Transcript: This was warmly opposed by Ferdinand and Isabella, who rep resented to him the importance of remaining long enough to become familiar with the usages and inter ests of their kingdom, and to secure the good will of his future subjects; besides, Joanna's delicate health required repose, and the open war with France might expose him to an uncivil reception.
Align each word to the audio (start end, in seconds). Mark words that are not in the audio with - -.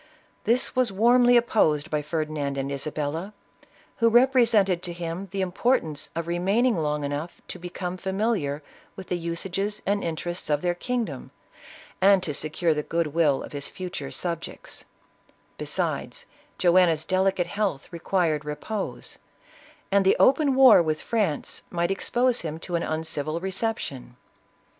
This 0.45 0.75
was 0.75 0.91
warmly 0.91 1.37
opposed 1.37 1.91
by 1.91 2.01
Ferdinand 2.01 2.57
and 2.57 2.71
Isabella, 2.71 3.35
who 3.97 4.09
rep 4.09 4.33
resented 4.33 4.81
to 4.81 4.93
him 4.93 5.27
the 5.29 5.41
importance 5.41 6.09
of 6.15 6.25
remaining 6.25 6.75
long 6.75 7.03
enough 7.03 7.39
to 7.49 7.59
become 7.59 7.97
familiar 7.97 8.63
with 8.95 9.09
the 9.09 9.15
usages 9.15 9.79
and 9.85 10.03
inter 10.03 10.31
ests 10.31 10.49
of 10.49 10.63
their 10.63 10.73
kingdom, 10.73 11.29
and 12.01 12.23
to 12.23 12.33
secure 12.33 12.73
the 12.73 12.81
good 12.81 13.13
will 13.13 13.43
of 13.43 13.51
his 13.51 13.67
future 13.69 14.09
subjects; 14.09 14.85
besides, 15.59 16.25
Joanna's 16.57 17.05
delicate 17.05 17.45
health 17.45 17.87
required 17.93 18.43
repose, 18.43 19.19
and 19.91 20.03
the 20.03 20.15
open 20.19 20.55
war 20.55 20.81
with 20.81 20.99
France 20.99 21.61
might 21.69 21.91
expose 21.91 22.41
him 22.41 22.57
to 22.61 22.75
an 22.75 22.81
uncivil 22.81 23.39
reception. 23.39 24.15